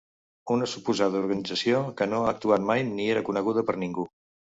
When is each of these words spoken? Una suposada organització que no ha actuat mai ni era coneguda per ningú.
Una 0.53 0.67
suposada 0.69 1.19
organització 1.23 1.81
que 1.99 2.07
no 2.13 2.21
ha 2.21 2.31
actuat 2.31 2.65
mai 2.71 2.81
ni 2.89 3.05
era 3.17 3.23
coneguda 3.29 3.65
per 3.69 3.77
ningú. 3.85 4.07